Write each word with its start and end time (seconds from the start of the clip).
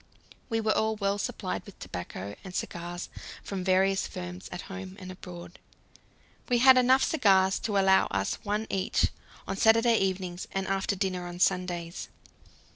We 0.49 0.59
were 0.61 0.75
all 0.75 0.95
well 0.95 1.19
supplied 1.19 1.63
with 1.63 1.77
tobacco 1.77 2.35
and 2.43 2.55
cigars 2.55 3.07
from 3.43 3.63
various 3.63 4.07
firms 4.07 4.49
at 4.51 4.61
home 4.63 4.97
and 4.99 5.11
abroad. 5.11 5.59
We 6.49 6.57
had 6.57 6.75
enough 6.75 7.03
cigars 7.03 7.59
to 7.59 7.77
allow 7.77 8.07
us 8.07 8.39
one 8.43 8.65
each 8.71 9.09
on 9.47 9.57
Saturday 9.57 9.99
evenings 9.99 10.47
and 10.53 10.65
after 10.65 10.95
dinner 10.95 11.27
on 11.27 11.37
Sundays. 11.39 12.09